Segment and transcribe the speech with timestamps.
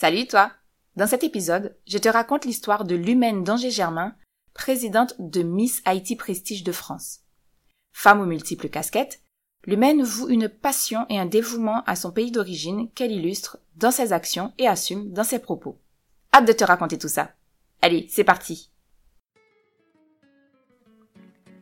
[0.00, 0.52] Salut toi
[0.94, 4.14] Dans cet épisode, je te raconte l'histoire de l'humaine d'Angers Germain,
[4.54, 7.22] présidente de Miss Haïti Prestige de France.
[7.90, 9.20] Femme aux multiples casquettes,
[9.66, 14.12] l'humaine voue une passion et un dévouement à son pays d'origine qu'elle illustre dans ses
[14.12, 15.80] actions et assume dans ses propos.
[16.32, 17.32] Hâte de te raconter tout ça.
[17.82, 18.70] Allez, c'est parti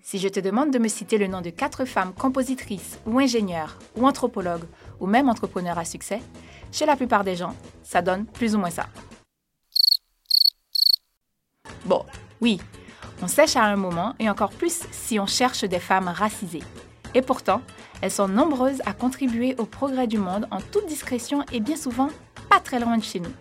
[0.02, 3.78] Si je te demande de me citer le nom de quatre femmes compositrices ou ingénieures
[3.96, 4.68] ou anthropologues
[5.00, 6.20] ou même entrepreneurs à succès,
[6.76, 8.86] chez la plupart des gens, ça donne plus ou moins ça.
[11.86, 12.04] Bon,
[12.42, 12.60] oui,
[13.22, 16.62] on sèche à un moment et encore plus si on cherche des femmes racisées.
[17.14, 17.62] Et pourtant,
[18.02, 22.10] elles sont nombreuses à contribuer au progrès du monde en toute discrétion et bien souvent
[22.50, 23.32] pas très loin de chez nous.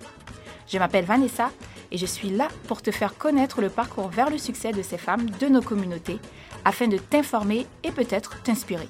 [0.67, 1.51] Je m'appelle Vanessa
[1.91, 4.97] et je suis là pour te faire connaître le parcours vers le succès de ces
[4.97, 6.19] femmes de nos communautés
[6.63, 8.87] afin de t'informer et peut-être t'inspirer.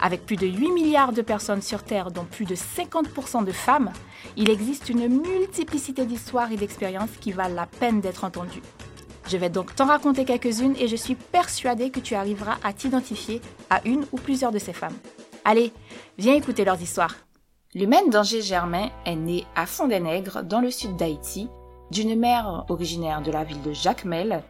[0.00, 3.92] Avec plus de 8 milliards de personnes sur Terre, dont plus de 50% de femmes,
[4.36, 8.62] il existe une multiplicité d'histoires et d'expériences qui valent la peine d'être entendues.
[9.28, 13.40] Je vais donc t'en raconter quelques-unes et je suis persuadée que tu arriveras à t'identifier
[13.70, 14.96] à une ou plusieurs de ces femmes.
[15.44, 15.72] Allez,
[16.18, 17.14] viens écouter leurs histoires.
[17.74, 21.48] L'humaine d'Angers Germain est née à Fond-des-Nègres, dans le sud d'Haïti,
[21.90, 24.42] d'une mère originaire de la ville de Jacmel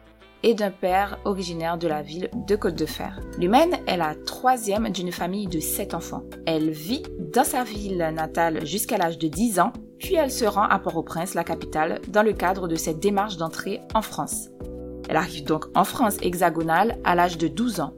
[0.45, 3.19] et d'un père originaire de la ville de Côte-de-Fer.
[3.39, 6.21] L'humaine est la troisième d'une famille de sept enfants.
[6.45, 7.01] Elle vit
[7.33, 11.33] dans sa ville natale jusqu'à l'âge de 10 ans, puis elle se rend à Port-au-Prince,
[11.33, 14.49] la capitale, dans le cadre de cette démarche d'entrée en France.
[15.09, 17.93] Elle arrive donc en France hexagonale à l'âge de 12 ans.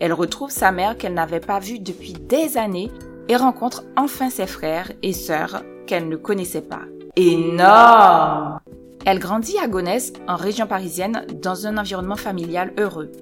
[0.00, 2.90] Elle retrouve sa mère qu'elle n'avait pas vue depuis des années
[3.28, 6.82] et rencontre enfin ses frères et sœurs qu'elle ne connaissait pas.
[7.16, 8.58] Énorme
[9.06, 13.12] elle grandit à Gonesse, en région parisienne, dans un environnement familial heureux.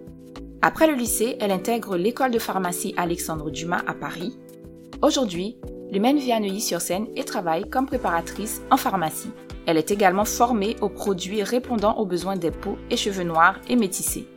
[0.60, 4.38] Après le lycée, elle intègre l'école de pharmacie Alexandre Dumas à Paris.
[5.02, 5.56] Aujourd'hui,
[5.90, 9.32] l'humaine vit à Neuilly-sur-Seine et travaille comme préparatrice en pharmacie.
[9.66, 13.74] Elle est également formée aux produits répondant aux besoins des peaux et cheveux noirs et
[13.74, 14.28] métissés.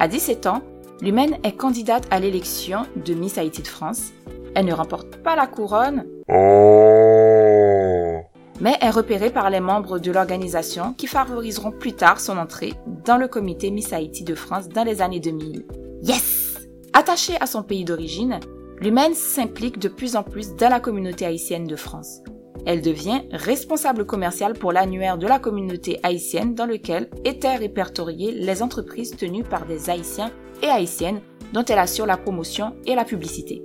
[0.00, 0.62] À 17 ans,
[1.00, 4.12] l'humaine est candidate à l'élection de Miss Haïti de France.
[4.56, 6.04] Elle ne remporte pas la couronne.
[6.28, 7.03] Oh
[8.64, 12.72] mais est repérée par les membres de l'organisation qui favoriseront plus tard son entrée
[13.04, 15.66] dans le comité Miss Haïti de France dans les années 2000.
[16.02, 16.56] Yes!
[16.94, 18.40] Attachée à son pays d'origine,
[18.80, 22.22] l'humaine s'implique de plus en plus dans la communauté haïtienne de France.
[22.64, 28.62] Elle devient responsable commerciale pour l'annuaire de la communauté haïtienne dans lequel étaient répertoriées les
[28.62, 30.30] entreprises tenues par des Haïtiens
[30.62, 31.20] et Haïtiennes
[31.52, 33.62] dont elle assure la promotion et la publicité.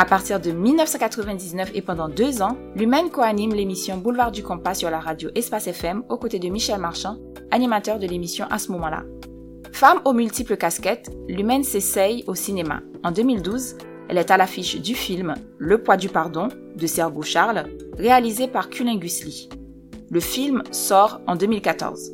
[0.00, 4.88] À partir de 1999 et pendant deux ans, l'Humaine co-anime l'émission Boulevard du Compas sur
[4.88, 7.18] la radio Espace FM aux côtés de Michel Marchand,
[7.50, 9.02] animateur de l'émission à ce moment-là.
[9.72, 12.80] Femme aux multiples casquettes, l'Humaine s'essaye au cinéma.
[13.04, 13.76] En 2012,
[14.08, 17.64] elle est à l'affiche du film Le poids du pardon de Serge Charles,
[17.98, 19.50] réalisé par Culin Gusli.
[20.10, 22.12] Le film sort en 2014.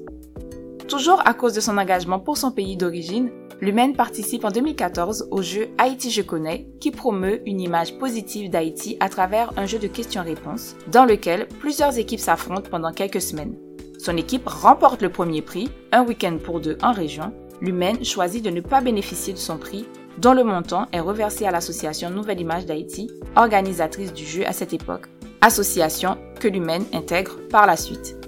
[0.89, 3.31] Toujours à cause de son engagement pour son pays d'origine,
[3.63, 8.99] L'Humaine participe en 2014 au jeu Haïti Je connais, qui promeut une image positive d'Haïti
[9.01, 13.57] à travers un jeu de questions-réponses, dans lequel plusieurs équipes s'affrontent pendant quelques semaines.
[13.99, 17.33] Son équipe remporte le premier prix, un week-end pour deux en région.
[17.63, 19.87] L'Humaine choisit de ne pas bénéficier de son prix,
[20.19, 24.75] dont le montant est reversé à l'association Nouvelle Image d'Haïti, organisatrice du jeu à cette
[24.75, 25.07] époque,
[25.41, 28.26] association que l'Humaine intègre par la suite.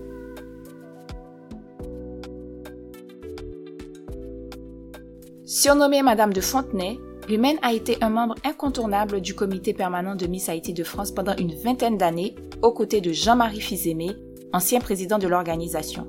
[5.49, 10.51] Surnommée Madame de Fontenay, l'humaine a été un membre incontournable du comité permanent de Miss
[10.51, 14.11] Haïti de France pendant une vingtaine d'années, aux côtés de Jean-Marie Fizemé,
[14.53, 16.07] ancien président de l'organisation.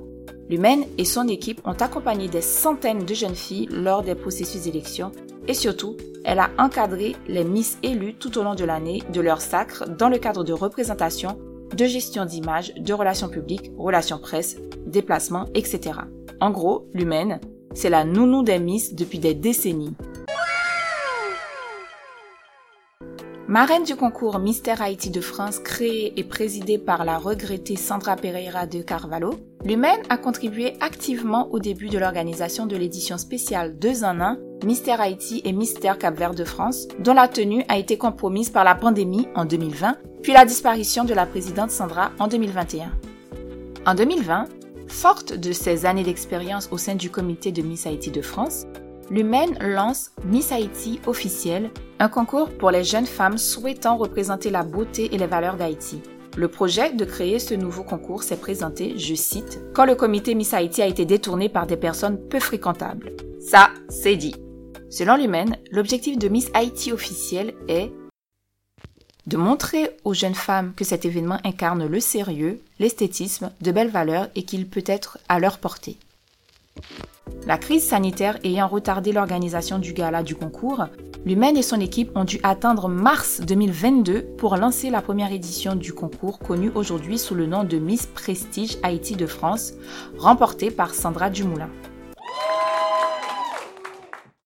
[0.50, 5.14] L'humaine et son équipe ont accompagné des centaines de jeunes filles lors des processus d'élection
[5.48, 5.96] et surtout,
[6.26, 10.10] elle a encadré les Miss élues tout au long de l'année de leur sacre dans
[10.10, 11.40] le cadre de représentation,
[11.74, 15.92] de gestion d'image, de relations publiques, relations presse, déplacements, etc.
[16.42, 17.40] En gros, l'humaine,
[17.74, 19.96] c'est la nounou des Miss depuis des décennies.
[23.50, 28.68] Marraine du concours Mystère Haïti de France créé et présidé par la regrettée Sandra Pereira
[28.68, 34.20] de Carvalho, l'Humaine a contribué activement au début de l'organisation de l'édition spéciale 2 en
[34.20, 38.64] 1 Mystère Haïti et Mystère Cap-Vert de France, dont la tenue a été compromise par
[38.64, 42.92] la pandémie en 2020, puis la disparition de la présidente Sandra en 2021.
[43.88, 44.46] En 2020,
[44.90, 48.66] Forte de ses années d'expérience au sein du comité de Miss Haïti de France,
[49.10, 51.70] l'Humaine lance Miss Haïti officiel,
[52.00, 56.02] un concours pour les jeunes femmes souhaitant représenter la beauté et les valeurs d'Haïti.
[56.36, 60.54] Le projet de créer ce nouveau concours s'est présenté, je cite, quand le comité Miss
[60.54, 63.14] Haïti a été détourné par des personnes peu fréquentables.
[63.40, 64.36] Ça, c'est dit.
[64.90, 67.92] Selon l'Humaine, l'objectif de Miss Haïti officiel est
[69.30, 74.28] de montrer aux jeunes femmes que cet événement incarne le sérieux, l'esthétisme, de belles valeurs
[74.36, 75.98] et qu'il peut être à leur portée.
[77.46, 80.86] La crise sanitaire ayant retardé l'organisation du gala du concours,
[81.26, 85.94] Lumen et son équipe ont dû attendre mars 2022 pour lancer la première édition du
[85.94, 89.74] concours connu aujourd'hui sous le nom de Miss Prestige Haïti de France,
[90.18, 91.70] remportée par Sandra Dumoulin.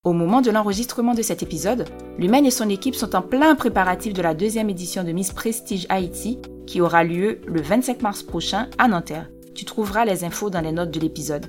[0.06, 1.86] Au moment de l'enregistrement de cet épisode,
[2.18, 5.86] Lumen et son équipe sont en plein préparatif de la deuxième édition de Miss Prestige
[5.88, 9.30] Haïti qui aura lieu le 25 mars prochain à Nanterre.
[9.56, 11.46] Tu trouveras les infos dans les notes de l'épisode.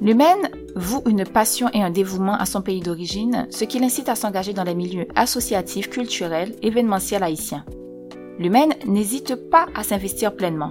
[0.00, 4.14] L'humaine voue une passion et un dévouement à son pays d'origine, ce qui l'incite à
[4.14, 7.64] s'engager dans les milieux associatifs, culturels, événementiels haïtiens.
[8.38, 10.70] L'humaine n'hésite pas à s'investir pleinement.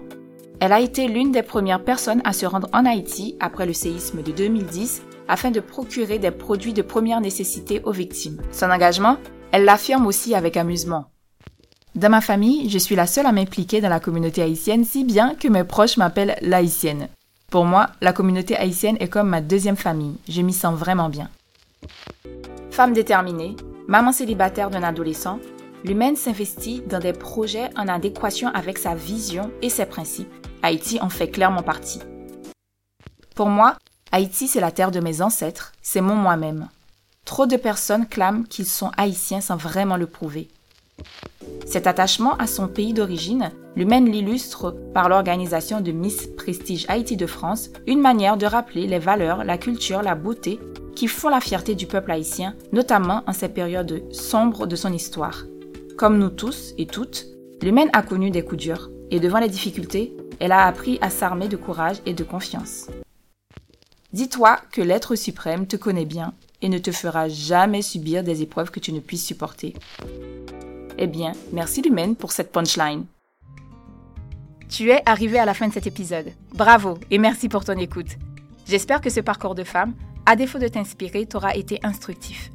[0.62, 4.22] Elle a été l'une des premières personnes à se rendre en Haïti après le séisme
[4.22, 8.40] de 2010 afin de procurer des produits de première nécessité aux victimes.
[8.52, 9.18] Son engagement,
[9.52, 11.06] elle l'affirme aussi avec amusement.
[11.96, 15.34] Dans ma famille, je suis la seule à m'impliquer dans la communauté haïtienne si bien
[15.34, 17.08] que mes proches m'appellent l'haïtienne.
[17.50, 20.18] Pour moi, la communauté haïtienne est comme ma deuxième famille.
[20.30, 21.32] Je m'y sens vraiment bien.
[22.70, 23.56] Femme déterminée,
[23.88, 25.40] maman célibataire d'un adolescent,
[25.84, 30.41] l'humaine s'investit dans des projets en adéquation avec sa vision et ses principes.
[30.64, 32.00] Haïti en fait clairement partie.
[33.36, 33.78] Pour moi,
[34.12, 36.68] Haïti, c'est la terre de mes ancêtres, c'est mon moi-même.
[37.26, 40.50] Trop de personnes clament qu'ils sont haïtiens sans vraiment le prouver.
[41.66, 47.26] Cet attachement à son pays d'origine, lui-même l'illustre par l'organisation de Miss Prestige Haïti de
[47.26, 50.60] France, une manière de rappeler les valeurs, la culture, la beauté
[50.96, 55.46] qui font la fierté du peuple haïtien, notamment en ces périodes sombres de son histoire.
[55.98, 57.28] Comme nous tous et toutes,
[57.62, 61.48] l'humaine a connu des coups durs, et devant les difficultés, elle a appris à s'armer
[61.48, 62.88] de courage et de confiance.
[64.12, 66.34] Dis-toi que l'être suprême te connaît bien
[66.64, 69.76] et ne te fera jamais subir des épreuves que tu ne puisses supporter.
[70.98, 73.06] Eh bien, merci Lumen pour cette punchline.
[74.68, 76.32] Tu es arrivé à la fin de cet épisode.
[76.54, 78.18] Bravo et merci pour ton écoute.
[78.68, 79.94] J'espère que ce parcours de femme,
[80.26, 82.52] à défaut de t'inspirer, t'aura été instructif.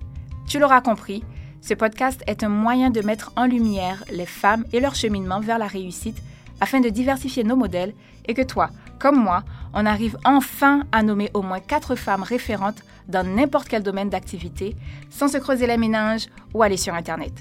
[0.48, 1.22] Tu l'auras compris,
[1.60, 5.58] ce podcast est un moyen de mettre en lumière les femmes et leur cheminement vers
[5.58, 6.20] la réussite
[6.61, 7.94] afin de diversifier nos modèles
[8.26, 9.43] et que toi, comme moi,
[9.75, 14.76] on arrive enfin à nommer au moins quatre femmes référentes dans n'importe quel domaine d'activité
[15.11, 17.35] sans se creuser les méninges ou aller sur Internet.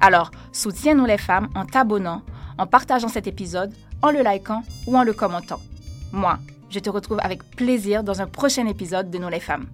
[0.00, 2.22] Alors, soutiens-nous les femmes en t'abonnant,
[2.58, 3.72] en partageant cet épisode,
[4.02, 5.60] en le likant ou en le commentant.
[6.12, 9.66] Moi, je te retrouve avec plaisir dans un prochain épisode de Nous les femmes.